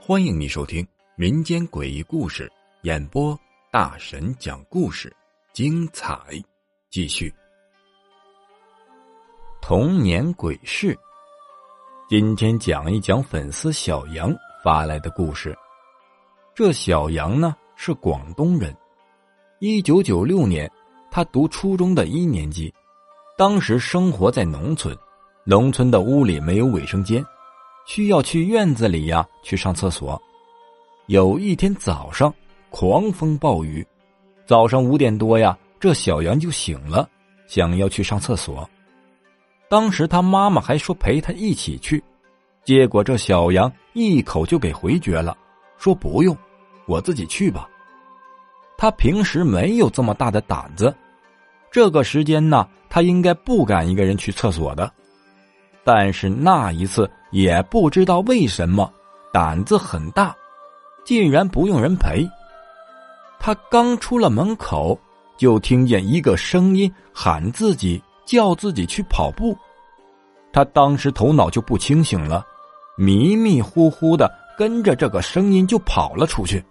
[0.00, 2.48] 欢迎你收听民间诡异故事
[2.82, 3.36] 演播，
[3.72, 5.12] 大神讲故事，
[5.52, 6.16] 精彩
[6.90, 7.34] 继续。
[9.60, 10.96] 童年鬼事，
[12.08, 14.32] 今天讲一讲粉丝小杨
[14.62, 15.56] 发来的故事。
[16.54, 18.72] 这小杨呢是广东人，
[19.58, 20.70] 一九九六年
[21.10, 22.72] 他读初中的一年级，
[23.38, 24.96] 当时生活在农村，
[25.44, 27.22] 农村的屋里没有卫生间。
[27.84, 30.20] 需要去院子里呀，去上厕所。
[31.08, 32.32] 有一天早上，
[32.70, 33.86] 狂风暴雨，
[34.46, 37.06] 早上五点多呀，这小杨就醒了，
[37.46, 38.66] 想要去上厕所。
[39.68, 42.02] 当时他妈妈还说陪他一起去，
[42.64, 45.36] 结果这小杨一口就给回绝了，
[45.76, 46.34] 说不用，
[46.86, 47.68] 我自己去吧。
[48.78, 50.94] 他平时没有这么大的胆子，
[51.70, 54.90] 这个时间呢，他应该不敢一个人去厕所的。
[55.84, 58.92] 但是那一次也不知道为什么
[59.32, 60.34] 胆子很大，
[61.04, 62.28] 竟然不用人陪。
[63.38, 64.98] 他刚出了门口，
[65.36, 69.56] 就听见一个声音喊自己，叫自己去跑步。
[70.52, 72.44] 他当时头脑就不清醒了，
[72.96, 76.64] 迷迷糊糊的跟着这个声音就跑了出去，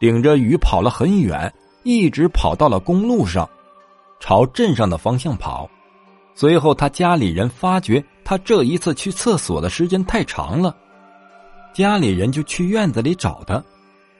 [0.00, 1.52] 顶着雨跑了很远，
[1.84, 3.48] 一直跑到了公路上，
[4.22, 5.68] 朝镇上的方向跑。
[6.32, 10.74] 随后，他家里人发觉他这一次去厕所的时间太长了，
[11.74, 13.60] 家里人就去院子里找他，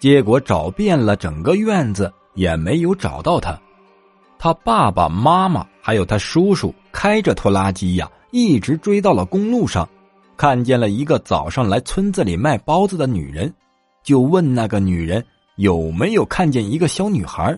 [0.01, 3.57] 结果找遍了整个院子也没有找到他。
[4.41, 9.89] 他爸爸妈妈还有他叔叔开着拖拉机呀，一直追到了公路上，
[10.37, 13.55] 看见了一个早上来村子里卖包子的女人，
[14.03, 17.57] 就问那个女人有没有看见一个小女孩。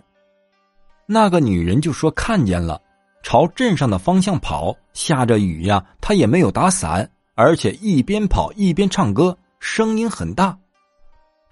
[1.07, 2.81] 那个女人就说看见了。
[3.23, 10.57] 朝镇上的方向跑，下着雨呀，她也没有打伞，而且一边跑一边唱歌，声音很大。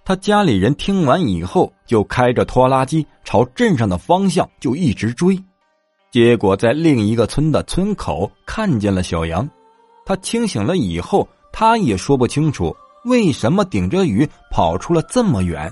[0.05, 5.41] 他家里人听完以后，就开着拖拉机朝镇上的方向就一直追，
[6.11, 9.49] 结果在另一个村的村口看见了小杨。
[10.05, 12.75] 他清醒了以后，他也说不清楚
[13.05, 15.71] 为什么顶着雨跑出了这么远，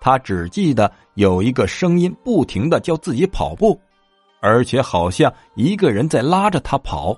[0.00, 3.78] 他只记得有一个声音不停的叫自己跑步。
[4.42, 7.14] 而且好像一个人在拉着他跑，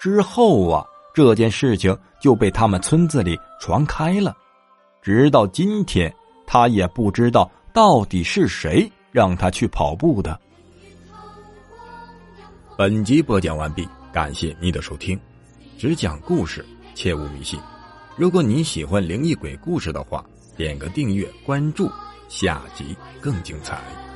[0.00, 4.34] 之后啊，这件事情就被他们村子里传开了，
[5.02, 6.10] 直到今天，
[6.46, 10.40] 他也不知道到底是谁让他去跑步的。
[12.78, 15.20] 本集播讲完毕，感谢你的收听，
[15.76, 16.64] 只讲故事，
[16.94, 17.60] 切勿迷信。
[18.16, 20.24] 如果你喜欢灵异鬼故事的话，
[20.56, 21.90] 点个订阅关注，
[22.28, 24.13] 下集更精彩。